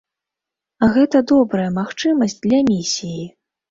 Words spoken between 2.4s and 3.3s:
для місіі.